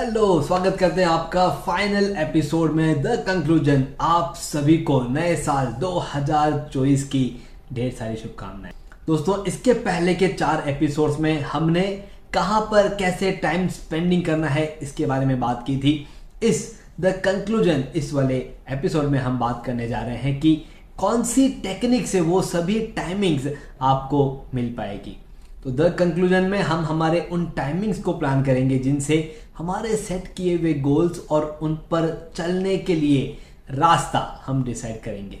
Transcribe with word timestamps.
Hello 0.00 0.42
स्वागत 0.42 0.76
करते 0.78 1.00
हैं 1.00 1.08
आपका 1.08 1.48
फाइनल 1.66 2.04
एपिसोड 2.18 2.72
में 2.72 3.02
द 3.02 3.06
कंक्लूजन 3.26 3.84
आप 4.00 4.34
सभी 4.36 4.76
को 4.78 5.00
नए 5.10 5.34
साल 5.36 5.66
2024 5.80 7.02
की 7.02 7.42
ढेर 7.72 7.92
सारी 7.92 8.16
शुभकामनाएँ। 8.16 8.72
दोस्तों, 9.06 9.44
इसके 9.44 9.72
पहले 9.72 10.14
के 10.14 10.28
चार 10.28 10.68
एपिसोड्स 10.68 11.20
में 11.20 11.40
हमने 11.40 11.82
कहाँ 12.34 12.60
पर 12.60 12.88
कैसे 12.94 13.32
टाइम 13.32 13.68
स्पेंडिंग 13.68 14.24
करना 14.24 14.46
है, 14.46 14.64
इसके 14.82 15.06
बारे 15.06 15.26
में 15.26 15.40
बात 15.40 15.64
की 15.66 15.76
थी। 15.76 16.06
इस 16.42 16.80
द 17.00 17.12
कंक्लूजन 17.24 17.84
इस 17.94 18.12
वाले 18.12 18.38
एपिसोड 18.70 19.04
में 19.04 19.18
हम 19.18 19.38
बात 19.38 19.62
करने 19.66 19.88
जा 19.88 20.00
रहे 20.00 20.16
हैं 20.16 20.40
कि 20.40 20.62
कौन 20.98 21.24
सी 21.24 21.48
टेक्निक 21.48 22.06
से 22.06 22.20
वो 22.20 22.42
सभी 22.42 22.80
टाइमिंग्स 22.96 23.48
आपको 23.82 24.46
मिल 24.54 24.74
पाएगी। 24.78 25.16
तो 25.64 25.70
द 25.70 25.94
कंक्लूजन 25.98 26.44
में 26.44 26.60
हम 26.60 26.84
हमारे 26.84 27.28
उन 27.32 27.44
टाइमिंग्स 27.46 27.98
को 28.02 28.12
प्लान 28.12 28.42
करेंगे 28.42 28.78
जिनसे 28.78 29.16
हमारे 29.60 29.96
सेट 29.96 30.28
किए 30.36 30.56
हुए 30.56 30.72
गोल्स 30.74 31.20
और 31.30 31.58
उन 31.62 31.74
पर 31.90 32.32
चलने 32.36 32.76
के 32.76 32.94
लिए 32.94 33.36
रास्ता 33.70 34.20
हम 34.46 34.62
डिसाइड 34.64 35.00
करेंगे। 35.02 35.38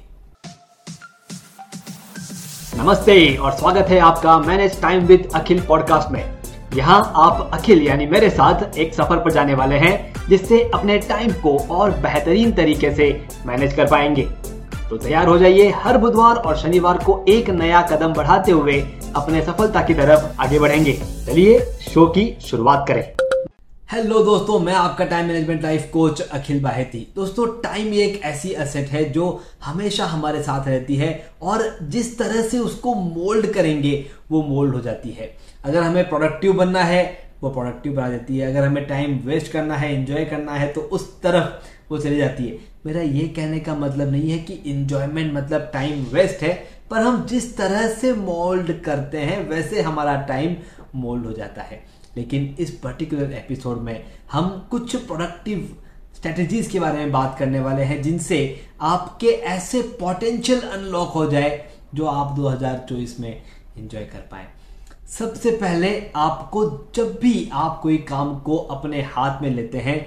नमस्ते 2.76 3.36
और 3.36 3.52
स्वागत 3.52 3.88
है 3.88 3.98
आपका 3.98 4.38
manage 4.38 4.80
time 4.82 5.06
with 5.06 5.28
Akhil 5.34 5.62
podcast 5.62 6.10
में। 6.12 6.22
यहाँ 6.74 7.00
आप 7.16 7.50
अखिल 7.54 7.82
यानी 7.82 8.06
मेरे 8.06 8.28
साथ 8.30 8.78
एक 8.78 8.94
सफ़र 8.94 9.16
पर 9.16 9.32
जाने 9.32 9.54
वाले 9.54 9.76
हैं, 9.76 10.12
जिससे 10.28 10.62
अपने 10.74 10.98
टाइम 10.98 11.32
को 11.32 11.56
और 11.74 11.90
बेहतरीन 11.90 12.52
तरीके 12.52 12.90
से 12.94 13.10
मैनेज 13.46 13.72
कर 13.74 13.86
पाएँगे। 13.86 14.26
तो 14.90 14.96
तैयार 14.96 15.28
हो 15.28 15.38
जाइए 15.38 15.70
हर 15.76 15.98
बुधवार 15.98 16.36
और 16.36 16.56
शनिवार 16.56 16.98
को 17.04 17.24
एक 17.28 17.50
नया 17.50 17.82
कदम 17.82 18.12
बढ़ाते 18.12 18.52
हुए 18.52 18.80
अपने 19.16 19.42
सफलता 19.42 19.82
की 19.82 19.94
तरफ़ 19.94 20.40
आगे 20.40 20.58
बढ़ेंगे। 20.58 20.92
चलिए 21.26 21.58
शो 21.90 22.06
की 22.06 22.34
शुरुआत 22.40 22.84
करें। 22.88 23.19
हेलो 23.90 24.22
दोस्तों, 24.24 24.58
मैं 24.58 24.72
आपका 24.72 25.04
time 25.04 25.26
management 25.26 25.62
life 25.62 25.88
coach 25.92 26.20
Akhil 26.22 26.60
Baheti. 26.62 26.98
दोस्तों 27.14 27.46
टाइम 27.62 27.94
एक 27.94 28.20
ऐसी 28.24 28.52
असेट 28.54 28.88
है 28.88 29.02
जो 29.12 29.42
हमेशा 29.64 30.04
हमारे 30.06 30.42
साथ 30.42 30.68
रहती 30.68 30.96
है 30.96 31.08
और 31.42 31.64
जिस 31.82 32.16
तरह 32.18 32.42
से 32.42 32.58
उसको 32.58 32.94
मोल्ड 32.94 33.52
करेंगे, 33.52 34.06
वो 34.30 34.42
मोल्ड 34.42 34.74
हो 34.74 34.80
जाती 34.80 35.10
है। 35.10 35.30
अगर 35.64 35.82
हमें 35.82 36.08
प्रोडक्टिव 36.08 36.52
बनना 36.52 36.82
है, 36.82 37.02
वो 37.42 37.50
प्रोडक्टिव 37.50 37.94
बना 37.94 38.08
देती 38.08 38.38
है। 38.38 38.50
अगर 38.50 38.66
हमें 38.66 38.86
टाइम 38.88 39.18
वेस्ट 39.24 39.52
करना 39.52 39.76
है 39.76 39.94
इंजॉय 39.94 40.24
करना 40.24 40.52
है 40.52 40.72
तो 40.72 40.80
उस 40.82 41.12
तरफ़ 41.22 41.90
वो 41.90 41.98
चली 41.98 42.18
जाती 42.18 42.46
है। 42.46 42.58
मेरा 42.86 43.00
ये 43.00 43.28
कहने 43.28 43.60
का 43.60 43.74
मतलब 43.74 44.10
नहीं 44.12 44.30
है 44.30 44.38
कि 44.38 44.62
इंजॉयमेंट 44.66 45.32
मतलब 45.34 45.70
टाइम 45.72 46.04
वेस्ट 46.12 46.42
है, 46.42 46.54
पर 46.90 46.96
हम 46.96 47.24
जिस 47.26 47.56
तरह 47.56 47.88
से 47.90 48.12
मोल्ड 48.14 48.80
करते 48.82 49.18
हैं, 49.18 49.48
वैसे 49.48 49.82
हमारा 49.82 50.20
टाइम 50.22 50.56
मोल्ड 50.94 51.26
हो 51.26 51.32
जाता 51.32 51.62
है। 51.62 51.88
लेकिन 52.16 52.56
इस 52.58 52.70
पर्टिकुलर 52.70 53.32
एपिसोड 53.32 53.78
में 53.78 54.04
हम 54.32 54.48
कुछ 54.70 54.96
प्रोडक्टिव 54.96 55.76
स्ट्रेटजीज 56.16 56.68
के 56.68 56.80
बारे 56.80 56.98
में 56.98 57.12
बात 57.12 57.36
करने 57.38 57.60
वाले 57.60 57.82
हैं, 57.82 58.02
जिनसे 58.02 58.60
आपके 58.80 59.26
ऐसे 59.26 59.82
पोटेंशियल 60.00 60.60
अनलॉक 60.60 61.08
हो 61.08 61.26
जाए 61.30 61.68
जो 61.94 62.06
आप 62.06 62.36
2024 62.36 63.18
में 63.20 63.42
एंजॉय 63.78 64.04
कर 64.04 64.18
पाए। 64.30 64.46
सबसे 65.08 65.50
पहले 65.50 66.10
आपको 66.16 66.64
जब 66.94 67.18
भी 67.20 67.48
आप 67.52 67.80
कोई 67.82 67.96
काम 67.98 68.38
को 68.38 68.56
अपने 68.56 69.02
हाथ 69.02 69.42
में 69.42 69.50
लेते 69.50 69.78
हैं 69.78 69.98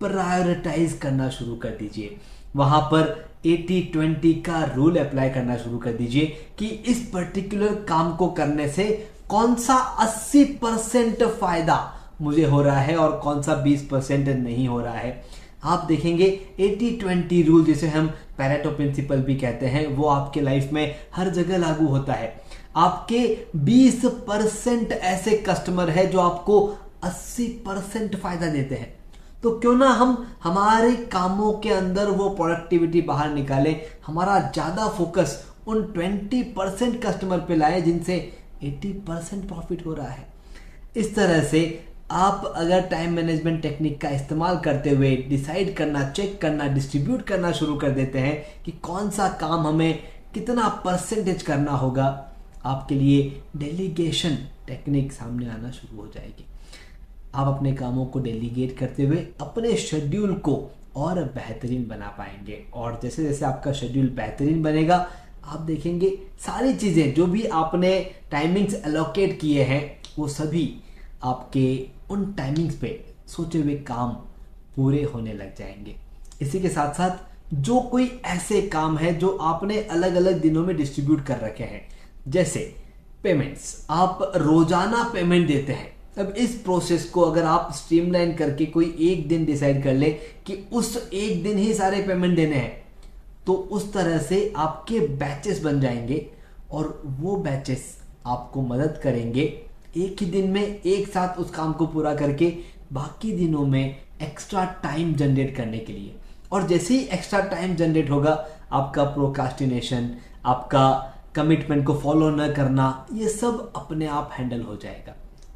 प्रायोरिटाइज 0.00 0.92
करना 0.92 1.28
शुरू 1.28 1.56
कर 1.56 1.68
दीजिए। 1.68 2.16
वहाँ 2.56 2.80
पर 2.80 3.28
80-20 3.46 4.32
का 4.42 4.64
रूल 4.74 4.96
अप्लाई 4.96 5.30
करना 5.30 5.56
शुरू 5.56 5.78
कर 5.78 5.92
दीजिए 5.92 6.26
कि 6.58 6.66
इस 6.66 7.10
पर्टिकुलर 7.14 7.74
काम 7.88 8.16
को 8.16 8.28
करने 8.28 8.68
से 8.68 8.86
कौन 9.34 9.54
सा 9.56 9.74
80 10.00 10.44
परसेंट 10.58 11.22
फ़ायदा 11.22 11.76
मुझे 12.22 12.44
हो 12.46 12.60
रहा 12.62 12.80
है 12.80 12.96
और 12.96 13.16
कौन 13.18 13.40
सा 13.42 13.54
20 13.62 13.80
परसेंट 13.82 14.28
नहीं 14.28 14.66
हो 14.68 14.80
रहा 14.80 14.92
है? 14.94 15.24
आप 15.64 15.84
देखेंगे 15.84 16.26
80-20 16.60 17.46
रूल 17.46 17.64
जिसे 17.64 17.88
हम 17.88 18.06
पैरेटो 18.38 18.70
प्रिंसिपल 18.70 19.20
भी 19.20 19.34
कहते 19.36 19.66
हैं, 19.66 19.86
वो 19.86 20.08
आपके 20.08 20.40
लाइफ 20.40 20.72
में 20.72 20.94
हर 21.16 21.30
जगह 21.30 21.58
लागू 21.58 21.86
होता 21.86 22.12
है। 22.12 22.32
आपके 22.76 23.22
20 23.64 24.04
परसेंट 24.28 24.92
ऐसे 24.92 25.36
कस्टमर 25.48 25.90
है 25.90 26.06
जो 26.06 26.20
आपको 26.20 26.60
80 27.04 27.48
परसेंट 27.66 28.16
फ़ायदा 28.16 28.50
देते 28.50 28.74
हैं। 28.74 28.94
तो 29.42 29.50
क्यों 29.58 29.74
ना 29.74 29.88
हम 29.92 30.16
हमारे 30.44 30.94
कामों 31.12 31.52
के 31.58 31.70
अंदर 31.70 32.10
वो 32.10 32.28
प्रोडक्टिविटी 32.30 33.00
बाहर 33.02 33.34
निकालें, 33.34 33.80
हमारा 34.06 34.38
ज़्यादा 34.44 34.88
फोकस 34.88 35.36
उन 35.66 35.82
20 35.92 36.42
परसेंट 36.56 37.02
कस्टमर 37.04 37.38
पे 37.38 37.56
लाए 37.56 37.80
जिनसे 37.82 38.22
80 38.64 38.92
परसेंट 39.06 39.46
प्रॉफिट 39.48 39.86
हो 39.86 39.94
रहा 39.94 40.08
है। 40.08 40.26
इस 40.96 41.14
तरह 41.14 41.42
से 41.44 41.84
आप 42.10 42.52
अगर 42.56 42.80
टाइम 42.80 43.12
मैनेजमेंट 43.12 43.62
टेक्निक 43.62 44.00
का 44.00 44.08
इस्तेमाल 44.08 44.58
करते 44.58 44.90
हुए 44.90 45.16
डिसाइड 45.16 45.76
करना, 45.76 46.10
चेक 46.10 46.40
करना, 46.40 46.66
डिस्ट्रीब्यूट 46.68 47.22
करना 47.22 47.52
शुरू 47.52 47.76
कर 47.76 47.90
देते 47.90 48.18
हैं 48.18 48.62
कि 48.64 48.72
कौन 48.72 49.10
सा 49.10 49.28
काम 49.28 49.66
हमें 49.66 49.98
कितना 50.34 50.68
परसेंटेज 50.84 51.42
करना 51.42 51.72
होगा, 51.72 52.34
आपके 52.64 52.94
लिए 52.94 53.42
डेलीगेशन 53.56 54.38
टेक्निक 54.66 55.12
सामने 55.12 55.48
आना 55.50 55.70
शुरू 55.70 56.02
हो 56.02 56.06
जाएगी। 56.06 56.44
आप 57.34 57.54
अपने 57.56 57.72
कामों 57.72 58.06
को 58.06 58.20
डेलीगेट 58.20 58.78
करते 58.78 59.02
हुए 59.02 59.26
अपने 59.40 59.76
शेड्यूल 59.76 60.34
को 60.34 60.54
और 60.96 61.22
बेहतरीन 61.24 61.86
बना 61.88 62.08
पाएँगे। 62.08 62.64
और 62.74 63.00
जैसे 63.02 63.24
जैसे 63.24 63.44
आपका 63.44 63.72
शेड्यूल 63.72 64.08
बेहतरीन 64.08 64.62
बनेगा 64.62 65.06
आप 65.44 65.60
देखेंगे 65.60 66.08
सारी 66.38 66.74
चीज़ें 66.74 67.14
जो 67.14 67.26
भी 67.26 67.44
आपने 67.44 67.98
टाइमिंग्स 68.30 68.74
एलोकेट 68.86 69.38
किए 69.40 69.62
हैं, 69.62 69.98
वो 70.18 70.28
सभी 70.28 70.74
आपके 71.24 71.86
उन 72.10 72.32
टाइमिंग्स 72.32 72.76
पे 72.76 73.04
सोचे 73.28 73.58
हुए 73.58 73.74
काम 73.88 74.10
पूरे 74.76 75.02
होने 75.04 75.32
लग 75.32 75.54
जाएँगे। 75.56 75.94
इसी 76.42 76.60
के 76.60 76.68
साथ 76.68 76.94
साथ 76.94 77.54
जो 77.54 77.80
कोई 77.80 78.10
ऐसे 78.24 78.60
काम 78.62 78.96
है 78.98 79.14
जो 79.18 79.28
आपने 79.42 79.80
अलग 79.82 80.14
अलग 80.14 80.40
दिनों 80.40 80.64
में 80.66 80.76
डिस्ट्रीब्यूट 80.76 81.24
कर 81.26 81.38
रखे 81.38 81.64
हैं, 81.64 81.82
जैसे 82.28 82.74
पेमेंट्स 83.22 83.86
आप 83.90 84.32
रोज़ाना 84.36 85.02
पेमेंट 85.14 85.46
देते 85.48 85.72
हैं। 85.72 85.92
अब 86.18 86.34
इस 86.38 86.54
प्रोसेस 86.54 87.04
को 87.04 87.20
अगर 87.20 87.44
आप 87.44 87.70
स्ट्रीमलाइन 87.74 88.34
करके 88.34 88.66
कोई 88.66 88.94
एक 89.00 89.28
दिन 89.28 89.44
डिसाइड 89.44 89.82
कर 89.82 89.94
ले 89.94 90.10
कि 90.46 90.64
उस 90.72 90.96
एक 91.12 91.42
दिन 91.42 91.58
ही 91.58 91.72
सारे 91.74 92.02
पेमेंट 92.02 92.36
देने 92.36 92.56
हैं 92.56 92.83
तो 93.46 93.52
उस 93.52 93.92
तरह 93.92 94.18
से 94.18 94.52
आपके 94.56 95.00
बैचेस 95.00 95.62
बन 95.62 95.80
जाएँगे 95.80 96.30
और 96.72 97.02
वो 97.06 97.36
बैचेस 97.36 98.02
आपको 98.26 98.62
मदद 98.62 99.00
करेंगे 99.02 99.42
एक 99.96 100.16
ही 100.20 100.26
दिन 100.26 100.50
में 100.50 100.80
एक 100.80 101.08
साथ 101.08 101.38
उस 101.38 101.50
काम 101.50 101.72
को 101.72 101.86
पूरा 101.86 102.14
करके 102.14 102.56
बाकी 102.92 103.32
दिनों 103.32 103.66
में 103.66 103.96
एक्स्ट्रा 104.22 104.64
टाइम 104.64 105.14
जनरेट 105.14 105.56
करने 105.56 105.78
के 105.78 105.92
लिए। 105.92 106.14
और 106.52 106.66
जैसे 106.66 106.94
ही 106.94 107.00
एक्स्ट्रा 107.00 107.40
टाइम 107.40 107.74
जनरेट 107.74 108.10
होगा, 108.10 108.48
आपका 108.72 109.04
प्रोकास्टिनेशन 109.04 110.10
आपका 110.46 111.14
कमिटमेंट 111.34 111.86
को 111.86 111.94
फॉलो 111.94 112.30
न 112.30 112.52
करना, 112.52 113.06
ये 113.12 113.28
सब 113.28 113.72
अपने 113.76 114.06
आप 114.06 114.30
हैंडल 114.32 114.60
हो 114.60 114.76
जाएगा। 114.76 115.14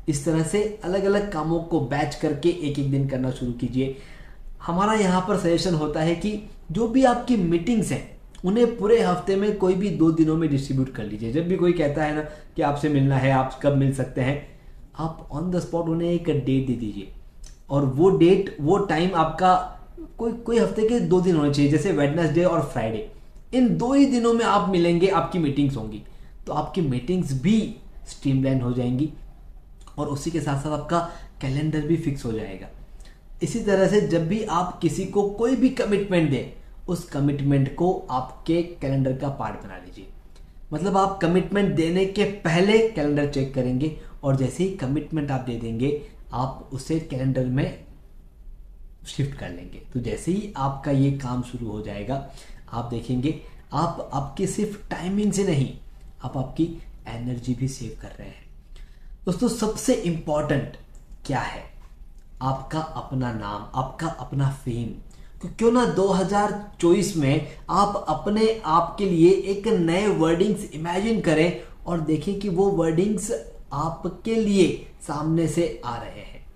इस 0.08 0.24
तरह 0.24 0.42
से 0.42 0.80
अलग 0.84 1.04
अलग 1.04 1.32
कामों 1.32 1.60
को 1.60 1.80
बैच 1.80 2.14
करके 2.14 2.48
एक 2.48 2.78
एक 2.78 2.90
दिन 2.90 3.08
करना 3.08 3.30
शुरू 3.30 3.52
कीजिए। 3.52 3.96
हमारा 4.66 4.92
यहाँ 4.92 5.20
पर 5.28 5.38
सजेशन 5.38 5.74
होता 5.74 6.00
है 6.00 6.14
कि 6.14 6.50
जो 6.72 6.88
भी 6.88 7.04
आपकी 7.04 7.36
मीटिंग्स 7.36 7.92
हैं, 7.92 8.18
उन्हें 8.44 8.76
पूरे 8.76 9.00
हफ़्ते 9.02 9.36
में 9.36 9.56
कोई 9.56 9.74
भी 9.74 9.90
दो 9.90 10.10
दिनों 10.10 10.36
में 10.36 10.48
डिस्ट्रीब्यूट 10.50 10.94
कर 10.94 11.04
लीजिए। 11.04 11.32
जब 11.32 11.48
भी 11.48 11.56
कोई 11.56 11.72
कहता 11.72 12.04
है 12.04 12.14
ना 12.14 12.20
कि 12.56 12.62
आपसे 12.62 12.88
मिलना 12.88 13.16
है, 13.16 13.30
आप 13.30 13.60
कब 13.62 13.76
मिल 13.76 13.94
सकते 13.94 14.20
हैं, 14.20 14.48
आप 14.98 15.28
ऑन 15.30 15.50
द 15.50 15.60
स्पॉट 15.60 15.88
उन्हें 15.88 16.10
एक 16.10 16.24
डेट 16.24 16.44
दे 16.44 16.74
दीजिए। 16.76 17.12
और 17.70 17.84
वो 17.84 18.10
डेट 18.10 18.56
वो 18.60 18.78
टाइम 18.78 19.14
आपका 19.14 19.54
कोई 20.18 20.32
कोई 20.32 20.58
हफ़्ते 20.58 20.88
के 20.88 21.00
दो 21.00 21.20
दिन 21.20 21.36
होने 21.36 21.54
चाहिए, 21.54 21.70
जैसे 21.70 21.92
वेडनेसडे 21.92 22.44
और 22.44 22.62
फ्राइडे 22.62 23.10
इन 23.54 23.76
दो 23.76 23.92
ही 23.92 24.06
दिनों 24.06 24.32
में 24.32 24.44
आप 24.44 24.68
मिलेंगे, 24.68 25.08
आपकी 25.08 25.38
मीटिंग्स 25.38 25.76
होंगी। 25.76 26.02
तो 26.46 26.52
आपकी 26.52 26.80
मीटिंग्स 26.80 27.32
भी 27.42 27.76
स्ट्रीमलाइन 28.08 28.60
हो 28.60 28.72
जाएँगी 28.72 29.12
और 29.98 30.06
उसी 30.06 30.30
के 30.30 30.40
साथ 30.40 30.62
साथ 30.62 30.70
आपका 30.70 30.98
कैलेंडर 31.40 31.80
भी 31.80 31.96
फिक्स 31.96 32.24
हो 32.24 32.32
जाएगा। 32.32 32.66
इसी 33.42 33.60
तरह 33.60 33.88
से 33.88 34.00
जब 34.00 34.28
भी 34.28 34.44
आप 34.44 34.78
किसी 34.78 35.04
को 35.04 35.30
कोई 35.30 35.56
भी 35.56 35.68
कमिटमेंट 35.68 36.30
दें, 36.30 36.52
उस 36.88 37.04
कमिटमेंट 37.04 37.76
को 37.76 38.06
आपके 38.10 38.62
कैलेंडर 38.62 39.16
का 39.16 39.28
पार्ट 39.28 39.62
बना 39.62 39.76
लीजिए। 39.76 40.06
मतलब 40.72 40.96
आप 40.96 41.18
कमिटमेंट 41.22 41.74
देने 41.74 42.06
के 42.06 42.24
पहले 42.24 42.88
कैलेंडर 42.88 43.30
चेक 43.32 43.54
करेंगे 43.54 44.00
और 44.22 44.36
जैसे 44.36 44.64
ही 44.64 44.70
कमिटमेंट 44.70 45.30
आप 45.30 45.40
दे 45.40 45.56
देंगे, 45.56 46.06
आप 46.32 46.70
उसे 46.72 47.00
कैलेंडर 47.00 47.44
में 47.44 47.84
शिफ्ट 49.06 49.38
कर 49.38 49.48
लेंगे। 49.48 49.82
तो 49.94 50.00
जैसे 50.00 50.32
ही 50.32 50.52
आपका 50.56 50.90
ये 50.90 51.12
काम 51.12 51.42
शुरू 51.42 51.68
हो 51.68 51.82
जाएगा, 51.82 52.30
आप 52.72 52.84
देखेंगे, 52.84 53.42
आप, 53.72 54.10
आपके 54.12 54.46
सिर्फ़ 54.46 54.88
टाइमिंग 54.90 55.32
से 55.32 55.44
नहीं, 55.44 55.78
आप 56.22 56.36
आपकी 56.36 56.82
एनर्जी 57.08 57.54
भी 57.54 57.68
सेव 57.68 57.98
कर 58.02 58.08
रहे 58.08 58.28
हैं। 58.28 58.46
दोस्तों, 59.24 59.48
सबसे 59.48 59.94
इंपॉर्टेंट 59.94 60.76
क्या 61.26 61.40
है? 61.40 61.77
आपका 62.42 62.78
अपना 62.78 63.32
नाम, 63.32 63.68
आपका 63.74 64.06
अपना 64.06 64.50
फेम 64.64 65.48
क्यों 65.48 65.70
ना 65.72 65.84
2024 65.94 67.16
में 67.16 67.46
आप 67.70 68.04
अपने 68.08 68.60
आप 68.66 68.94
के 68.98 69.04
लिए 69.04 69.30
एक 69.52 69.66
नए 69.68 70.06
वर्डिंग्स 70.08 70.64
इमेजिन 70.74 71.20
करें 71.20 71.60
और 71.86 72.00
देखें 72.00 72.38
कि 72.40 72.48
वो 72.48 72.68
वर्डिंग्स 72.70 73.30
आपके 73.72 74.34
लिए 74.34 74.66
सामने 75.02 75.46
से 75.48 75.80
आ 75.84 75.96
रहे 75.96 76.20
हैं। 76.20 76.46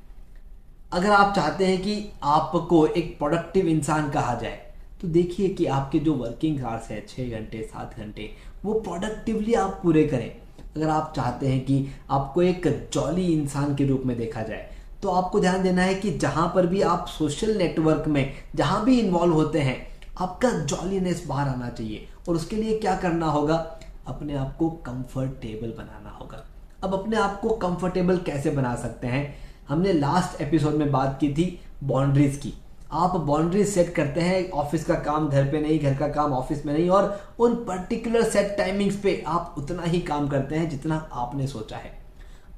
अगर 0.93 1.11
आप 1.11 1.35
चाहते 1.35 1.67
हैं 1.67 1.81
कि 1.83 2.13
आपको 2.23 2.87
एक 2.87 3.17
प्रोडक्टिव 3.19 3.67
इंसान 3.67 4.11
कहा 4.11 4.35
जाए 4.35 4.75
तो 5.03 5.09
देखिए 5.09 5.49
कि 5.49 5.67
आपके 5.67 5.99
जो 5.99 6.15
वर्किंग 6.15 6.65
आवर्स 6.65 6.91
है 6.91 7.05
छः 7.09 7.31
घंटे, 7.31 7.63
सात 7.63 7.97
घंटे, 7.99 8.31
वो 8.65 8.75
प्रोडक्टिवली 8.81 9.55
आप 9.55 9.81
पूरे 9.83 10.07
करें। 10.07 10.31
अगर 10.77 10.89
आप 10.89 11.13
चाहते 11.17 11.49
हैं 11.49 11.65
कि 11.65 11.87
आपको 12.11 12.43
एक 12.43 12.91
जॉली 12.93 13.27
इंसान 13.33 13.75
के 13.75 13.87
रूप 13.87 14.03
में 14.07 14.17
देखा 14.19 14.43
जाए 14.43 14.72
तो 15.03 15.09
आपको 15.09 15.41
ध्यान 15.41 15.63
देना 15.63 15.83
है 15.83 15.95
कि 15.95 16.11
जहाँ 16.11 16.53
पर 16.55 16.67
भी 16.67 16.83
आप 16.83 17.07
सोशल 17.09 17.59
नेटवर्क 17.59 18.05
में, 18.09 18.33
जहाँ 18.55 18.85
भी 18.85 19.01
इन्वॉल्व 19.01 19.35
होते 19.35 19.59
हैं, 19.59 19.87
आपका 20.21 20.51
जॉलीनेस 20.51 21.25
बाहर 21.27 21.49
आना 21.49 21.69
चाहिए। 21.69 22.09
और 22.29 22.35
उसके 22.35 22.57
लिए 22.57 22.79
क्या 22.79 22.97
करना 22.97 23.27
होगा? 23.27 23.81
अपने 24.07 24.35
आप 24.35 24.57
को 24.57 24.71
कंफर्टेबल 24.71 25.69
बनाना 25.69 26.11
होगा। 26.11 26.47
अब 26.85 26.95
अपने 26.95 27.17
आप 27.17 27.41
को 27.41 27.49
कंफर्टेबल 27.49 28.17
कैसे 28.17 28.51
बना 28.51 28.77
सकते 28.77 29.07
हैं? 29.07 29.37
हमने 29.69 29.93
लास्ट 29.93 30.41
एपिसोड 30.41 30.75
में 30.75 30.93
बात 30.93 31.19
की 31.21 31.29
थी 31.29 31.61
बाउंड्रीज 31.85 32.37
की। 32.37 32.55
आप 32.93 33.17
बाउंड्रीज 33.17 33.69
सेट 33.69 33.95
करते 33.95 34.21
हैं 34.21 34.51
ऑफ़िस 34.51 34.85
का 34.85 34.95
काम 34.95 35.29
घर 35.29 35.45
पे 35.45 35.61
नहीं, 35.61 35.81
घर 35.81 35.95
का 35.95 36.09
काम 36.09 36.33
ऑफ़िस 36.33 36.67
में 36.67 36.75
नहीं, 36.75 36.91
और 36.91 37.21
उन 37.39 37.55
पर्टिकुलर 37.55 38.23
सेट 38.23 38.57
टाइमिंग्स 38.59 38.97
पे 38.97 39.25
आप 39.27 39.55
उतना 39.59 39.83
ही 39.83 40.01
काम 40.01 40.29
करते 40.29 40.55
हैं 40.55 40.71
जितना 40.71 41.09
आपने 41.13 41.47
सोचा 41.47 41.77
है। 41.77 42.02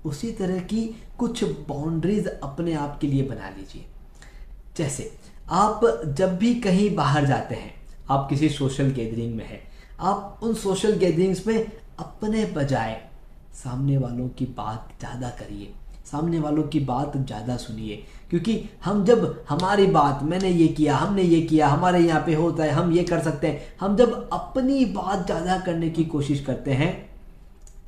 उसी 0.05 0.31
तरह 0.33 0.59
की 0.61 0.85
कुछ 1.19 1.45
बाउंड्रीज 1.69 2.27
अपने 2.27 2.75
आप 2.75 2.99
के 3.01 3.07
लिए 3.07 3.23
बना 3.23 3.49
लीजिए। 3.49 3.85
जैसे, 4.77 5.11
आप 5.51 5.81
जब 6.09 6.37
भी 6.39 6.55
कहीं 6.55 6.95
बाहर 6.97 7.27
जाते 7.27 7.55
हैं, 7.55 7.75
आप 8.11 8.27
किसी 8.31 8.49
सोशल 8.49 8.91
गैदरिंग 8.91 9.35
में 9.35 9.45
हैं, 9.45 9.61
आप 10.01 10.41
उन 10.43 10.55
सोशल 10.55 10.93
गैदरिंग्स 10.93 11.47
में 11.47 11.67
अपने 11.99 12.45
बजाय 12.47 13.01
सामने 13.55 13.97
वालों 13.99 14.29
की 14.29 14.45
बात 14.47 14.89
ज़्यादा 15.01 15.29
करिए, 15.31 15.73
सामने 16.05 16.39
वालों 16.41 16.63
की 16.63 16.81
बात 16.81 17.17
ज़्यादा 17.17 17.57
सुनिए, 17.57 18.03
क्योंकि 18.31 18.71
हम 18.85 19.05
जब 19.05 19.45
हमारी 19.49 19.87
बात, 19.87 20.23
मैंने 20.23 20.51
ये 20.51 20.67
किया, 20.69 20.97
हमने 20.97 21.23
ये 21.23 21.41
किया, 21.43 21.69
हमारे 21.69 21.99
यहाँ 21.99 22.21
पे 22.21 22.35
होता 22.35 22.65
है, 22.65 22.71
हम 22.71 22.93
ये 22.93 23.05
कर 23.05 23.23
सकते 23.23 23.47
हैं, 23.47 23.63
हम 23.81 23.97
जब 23.97 24.29
अपनी 24.33 24.85
बात 24.85 25.27
ज़्यादा 25.27 25.59
करने 25.59 25.91
की 25.91 26.05
कोशिश 26.05 26.45
करते 26.45 26.73
हैं 26.73 27.14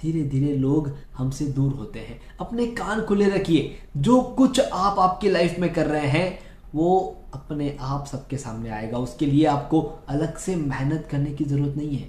धीरे 0.03 0.23
धीरे 0.23 0.55
लोग 0.55 0.91
हमसे 1.17 1.47
दूर 1.47 1.73
होते 1.73 1.99
हैं। 1.99 2.21
अपने 2.41 2.67
कान 2.67 3.01
खुले 3.01 3.29
रखिए। 3.29 3.77
जो 3.97 4.21
कुछ 4.21 4.61
आप 4.61 4.99
आपकी 4.99 5.31
लाइफ 5.31 5.59
में 5.59 5.73
कर 5.73 5.87
रहे 5.87 6.07
हैं, 6.07 6.39
वो 6.75 7.17
अपने 7.35 7.77
आप 7.81 8.07
सबके 8.07 8.37
सामने 8.37 8.71
आएगा। 8.71 8.99
उसके 8.99 9.27
लिए 9.27 9.45
आपको 9.47 9.81
अलग 10.09 10.37
से 10.37 10.57
मेहनत 10.57 11.09
करने 11.11 11.31
की 11.31 11.45
ज़रूरत 11.45 11.77
नहीं 11.77 11.97
है। 11.97 12.09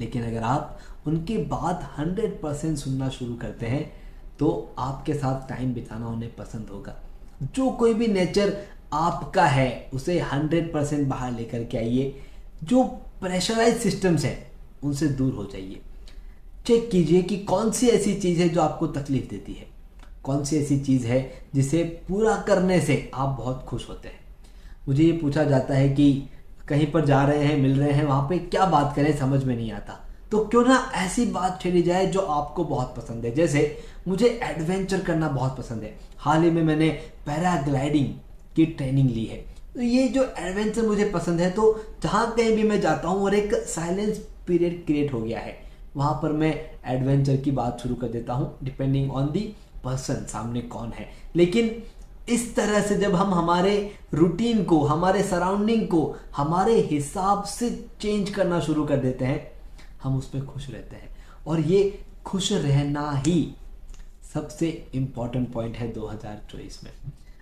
लेकिन 0.00 0.24
अगर 0.24 0.42
आप 0.42 0.78
उनकी 1.06 1.38
बात 1.38 1.94
हंड्रेड 1.98 2.40
परसेंट 2.40 2.78
सुनना 2.78 3.08
शुरू 3.08 3.34
करते 3.34 3.66
हैं 3.66 3.92
तो 4.38 4.74
आपके 4.78 5.14
साथ 5.14 5.48
टाइम 5.48 5.72
बिताना 5.74 6.08
उन्हें 6.08 6.34
पसंद 6.36 6.68
होगा। 6.72 6.94
जो 7.42 7.70
कोई 7.70 7.94
भी 7.94 8.06
नेचर 8.06 8.56
आपका 8.92 9.44
है, 9.44 9.90
उसे 9.94 10.18
हंड्रेड 10.20 10.72
परसेंट 10.72 11.06
बाहर 11.08 11.32
लेकर 11.32 11.64
के 11.64 11.78
आइए। 11.78 12.14
जो 12.64 12.84
प्रेशराइज 13.20 13.76
सिस्टम्स 13.76 14.24
हैं, 14.24 14.50
उनसे 14.84 15.08
दूर 15.08 15.34
हो 15.34 15.44
जाइए। 15.44 15.80
चेक 16.66 16.88
कीजिए 16.90 17.22
कि 17.22 17.36
कौन 17.38 17.70
सी 17.70 17.88
ऐसी 17.88 18.14
चीज़ 18.14 18.40
है 18.42 18.48
जो 18.48 18.60
आपको 18.60 18.86
तकलीफ़ 18.86 19.28
देती 19.30 19.52
है। 19.52 19.66
कौन 20.22 20.44
सी 20.44 20.56
ऐसी 20.56 20.78
चीज़ 20.80 21.06
है 21.06 21.18
जिसे 21.54 21.82
पूरा 22.08 22.34
करने 22.48 22.80
से 22.80 23.10
आप 23.14 23.36
बहुत 23.38 23.64
खुश 23.64 23.88
होते 23.88 24.08
हैं। 24.08 24.18
मुझे 24.88 25.02
ये 25.04 25.12
पूछा 25.12 25.44
जाता 25.44 25.74
है 25.74 25.88
कि 25.88 26.28
कहीं 26.68 26.90
पर 26.92 27.04
जा 27.04 27.22
रहे 27.24 27.44
हैं, 27.44 27.56
मिल 27.56 27.78
रहे 27.78 27.92
हैं, 27.92 28.04
वहाँ 28.04 28.28
पे 28.28 28.38
क्या 28.38 28.64
बात 28.66 28.92
करें, 28.96 29.16
समझ 29.16 29.42
में 29.44 29.54
नहीं 29.56 29.70
आता। 29.72 30.00
तो 30.30 30.38
क्यों 30.44 30.64
ना 30.64 30.78
ऐसी 30.94 31.26
बात 31.26 31.60
छेड़ी 31.62 31.82
जाए 31.82 32.06
जो 32.06 32.20
आपको 32.20 32.64
बहुत 32.64 32.94
पसंद 32.96 33.24
है। 33.24 33.34
जैसे 33.34 33.78
मुझे 34.08 34.28
एडवेंचर 34.42 35.00
करना 35.00 35.28
बहुत 35.28 35.56
पसंद 35.58 35.82
है। 35.82 35.94
हाल 36.18 36.42
ही 36.42 36.50
में 36.50 36.62
मैंने 36.62 36.88
पैराग्लाइडिंग 37.26 38.06
की 38.56 38.66
ट्रेनिंग 38.66 39.10
ली 39.10 39.24
है। 39.24 39.36
तो 39.74 39.82
ये 39.82 40.08
जो 40.08 40.24
एडवेंचर 40.38 40.82
मुझे 40.82 41.10
पसंद 41.10 41.40
है 41.40 41.50
तो 41.50 41.84
जहाँ 42.02 42.34
कहीं 42.36 42.56
भी 42.56 42.62
मैं 42.62 42.80
जाता 42.80 43.08
हूँ 43.08 43.22
और 43.24 43.34
एक 43.34 43.54
साइलेंस 43.54 44.18
पीरियड 44.46 44.84
क्रिएट 44.86 45.12
हो 45.12 45.20
गया 45.20 45.38
है। 45.38 45.65
वहाँ 45.96 46.14
पर 46.22 46.32
मैं 46.32 46.70
एडवेंचर 46.84 47.36
की 47.36 47.50
बात 47.50 47.80
शुरू 47.80 47.94
कर 47.94 48.08
देता 48.08 48.32
हूँ 48.32 48.58
डिपेंडिंग 48.62 49.12
ऑन 49.12 49.30
दी 49.30 49.54
पर्सन 49.84 50.14
सामने 50.14 50.60
कौन 50.60 50.92
है। 50.92 51.08
लेकिन 51.36 51.82
इस 52.28 52.56
तरह 52.56 52.80
से 52.80 52.96
जब 52.96 53.14
हम 53.14 53.34
हमारे 53.34 53.94
रूटीन 54.14 54.64
को, 54.64 54.84
हमारे 54.84 55.22
सराउंडिंग 55.22 55.88
को, 55.88 56.16
हमारे 56.36 56.80
हिसाब 56.80 57.44
से 57.44 57.86
चेंज 58.00 58.30
करना 58.30 58.60
शुरू 58.60 58.84
कर 58.84 58.96
देते 58.96 59.24
हैं, 59.24 59.52
हम 60.02 60.18
उस 60.18 60.28
पर 60.28 60.40
खुश 60.40 60.70
रहते 60.70 60.96
हैं। 60.96 61.16
और 61.46 61.60
ये 61.60 62.02
खुश 62.24 62.52
रहना 62.52 63.12
ही 63.12 63.54
सबसे 64.34 64.88
इंपॉर्टेंट 64.94 65.52
पॉइंट 65.52 65.76
है 65.76 65.92
2024 65.92 66.84
में। 66.84 66.90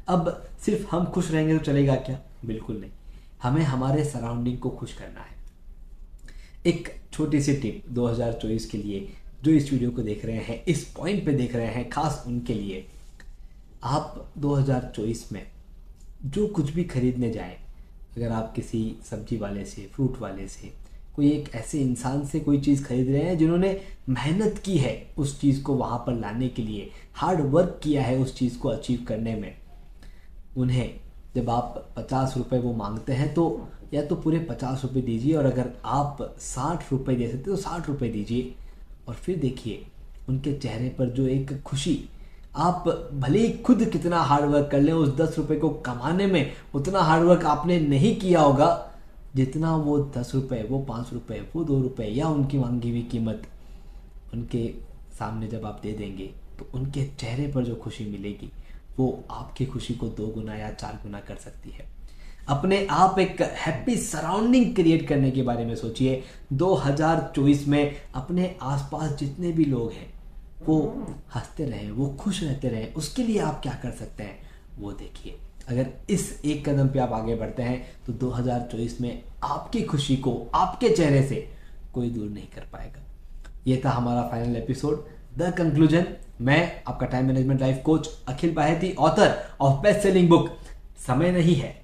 अब 0.08 0.44
सिर्फ़ 0.60 0.96
हम 0.96 1.04
खुश 1.04 1.30
रहेंगे 1.30 1.58
तो 1.58 1.64
चलेगा 1.64 1.94
क्या? 1.94 2.18
बिल्कुल 2.44 2.76
नहीं। 2.76 2.90
हमें 3.42 3.62
हमारे 3.62 4.04
सराउंडिंग 4.04 4.58
को 4.58 4.70
खुश 4.70 4.92
करना 4.92 5.20
है। 5.20 5.33
एक 6.66 6.88
छोटी 7.12 7.40
सी 7.43 7.55
टिप 7.55 7.82
2024 7.94 8.64
के 8.64 8.78
लिए 8.78 9.08
जो 9.44 9.50
इस 9.50 9.72
वीडियो 9.72 9.90
को 9.90 10.02
देख 10.02 10.25
रहे 10.25 10.37
हैं, 10.37 10.62
इस 10.64 10.84
पॉइंट 10.96 11.25
पे 11.26 11.32
देख 11.32 11.55
रहे 11.56 11.66
हैं, 11.66 11.88
खास 11.90 12.22
उनके 12.26 12.55
लिए, 12.55 12.87
आप 13.82 14.32
2024 14.38 15.32
में 15.32 15.43
जो 16.25 16.46
कुछ 16.46 16.70
भी 16.70 16.84
खरीदने 16.84 17.31
जाए, 17.31 17.58
अगर 18.16 18.32
आप 18.32 18.52
किसी 18.56 18.96
सब्ज़ी 19.11 19.37
वाले 19.37 19.64
से 19.64 19.87
फ्रूट 19.94 20.19
वाले 20.20 20.49
से, 20.49 20.72
कोई 21.16 21.31
एक 21.31 21.55
ऐसे 21.55 21.81
इंसान 21.81 22.25
से 22.26 22.40
कोई 22.40 22.61
चीज़ 22.61 22.84
खरीद 22.84 23.11
रहे 23.11 23.22
हैं 23.22 23.37
जिन्होंने 23.38 23.81
मेहनत 24.08 24.58
की 24.64 24.78
है 24.78 24.96
उस 25.19 25.40
चीज़ 25.40 25.62
को 25.62 25.75
वहाँ 25.75 25.99
पर 26.06 26.19
लाने 26.20 26.49
के 26.49 26.62
लिए 26.62 26.90
हार्ड 27.14 27.40
वर्क 27.50 27.78
किया 27.82 28.02
है 28.02 28.16
उस 28.19 28.37
चीज़ 28.38 28.58
को 28.58 28.69
अचीव 28.69 29.05
करने 29.08 29.37
में, 29.37 29.55
उन्हें 30.56 31.00
जब 31.37 31.50
आप 31.50 31.94
पचास 31.96 32.34
रुपये 32.37 32.61
वो 32.61 32.72
मांगते 32.75 33.12
हैं 33.12 33.32
तो 33.34 33.69
या 33.94 34.02
तो 34.02 34.17
पूरे 34.17 34.38
पचास 34.41 34.82
रुपये 34.85 35.02
दीजिए 35.02 35.35
और 35.35 35.46
अगर 35.46 35.70
आप 35.85 36.19
साठ 36.41 36.91
रुपये 36.93 37.17
दे 37.17 37.29
सकते 37.29 37.44
तो 37.44 37.56
साठ 37.56 37.88
रुपये 37.88 38.08
दीजिए। 38.11 38.55
और 39.08 39.14
फिर 39.14 39.38
देखिए, 39.38 39.85
उनके 40.29 40.52
चेहरे 40.55 40.88
पर 40.88 41.11
जो 41.11 41.26
एक 41.26 41.61
खुशी, 41.62 41.99
आप 42.56 42.85
भले 43.14 43.38
ही 43.38 43.52
खुद 43.58 43.85
कितना 43.85 44.20
हार्ड 44.20 44.44
वर्क 44.44 44.69
कर 44.70 44.81
लें, 44.81 44.93
उस 44.93 45.14
दस 45.17 45.38
रुपये 45.38 45.58
को 45.58 45.69
कमाने 45.87 46.26
में 46.26 46.52
उतना 46.75 47.00
हार्ड 47.00 47.25
वर्क 47.25 47.44
आपने 47.46 47.79
नहीं 47.81 48.14
किया 48.17 48.41
होगा, 48.41 48.91
जितना 49.35 49.75
वो 49.76 49.99
दस 50.17 50.31
रुपये 50.35 50.62
वो 50.62 50.79
पाँच 50.81 51.12
रुपये 51.12 51.40
वो 51.55 51.64
दो 51.64 51.81
रुपये 51.82 52.08
या 52.08 52.29
उनकी 52.29 52.58
मांगी 52.58 52.90
हुई 52.90 53.02
कीमत 53.02 53.43
उनके 54.35 54.67
सामने 55.19 55.49
जब 55.49 55.64
आप 55.67 55.81
दे 55.82 55.93
देंगे 55.93 56.26
तो 56.58 56.67
उनके 56.75 57.05
चेहरे 57.20 57.47
पर 57.52 57.64
जो 57.64 57.75
खुशी 57.75 58.05
मिलेगी, 58.05 58.50
वो 58.99 59.25
आपकी 59.31 59.67
खुशी 59.67 59.94
को 59.94 60.06
दो 60.08 60.26
गुना 60.26 60.56
या 60.56 60.70
चार 60.73 60.99
गुना 61.02 61.20
कर 61.20 61.37
सकती 61.37 61.70
है। 61.70 61.87
अपने 62.49 62.87
आप 62.90 63.18
एक 63.18 63.40
हैप्पी 63.42 63.97
सराउंडिंग 63.97 64.75
क्रिएट 64.75 65.07
करने 65.09 65.30
के 65.30 65.42
बारे 65.42 65.64
में 65.64 65.75
सोचिए। 65.76 66.23
2024 66.52 67.66
में 67.66 67.95
अपने 68.14 68.54
आसपास 68.62 69.12
जितने 69.12 69.52
भी 69.52 69.64
लोग 69.64 69.92
हैं, 69.92 70.12
वो 70.66 70.78
हँसते 71.35 71.64
रहें, 71.64 71.90
वो 71.90 72.09
खुश 72.21 72.42
रहते 72.42 72.68
रहें, 72.68 72.95
उसके 72.95 73.23
लिए 73.23 73.38
आप 73.38 73.61
क्या 73.62 73.73
कर 73.73 73.90
सकते 73.90 74.23
हैं? 74.23 74.38
वो 74.78 74.92
देखिए। 74.92 75.38
अगर 75.68 75.90
इस 76.11 76.40
एक 76.45 76.68
कदम 76.68 76.88
पे 76.88 76.99
आप 76.99 77.12
आगे 77.12 77.35
बढ़ते 77.35 77.62
हैं 77.62 77.85
तो 78.07 78.12
2024 78.12 79.00
में 79.00 79.23
आपकी 79.42 79.83
खुशी 79.83 80.16
को 80.16 80.35
आपके 80.54 80.88
चेहरे 80.88 81.23
से 81.23 81.49
कोई 81.95 82.11
दूर 82.11 82.28
नहीं 82.30 82.47
कर 82.47 82.66
पाएगा। 82.73 83.02
ये 83.66 83.80
था 83.85 83.90
हमारा 83.90 84.23
फाइनल 84.23 84.57
एपिसोड 84.57 85.07
द 85.38 85.54
कंक्लूजन 85.59 86.07
मैं, 86.40 86.83
आपका 86.88 87.07
time 87.07 87.26
management 87.26 87.61
life 87.61 87.80
coach 87.85 88.09
Akhil 88.28 88.54
Baheti 88.54 88.92
author 88.99 89.35
of 89.61 89.80
best 89.83 90.00
selling 90.00 90.28
book 90.28 90.49
समय 91.07 91.33
नहीं 91.33 91.54
है। 91.54 91.84